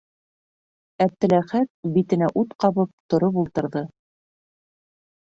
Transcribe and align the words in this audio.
-Әптеләхәт, 1.05 1.71
битенә 1.99 2.31
ут 2.43 2.59
ҡабып, 2.65 2.93
тороп 3.15 3.41
ултырҙы. 3.45 3.89